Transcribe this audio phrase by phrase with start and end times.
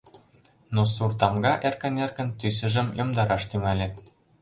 [0.73, 3.87] Но сур тамга эркын-эркын тӱсыжым йомдараш тӱҥале.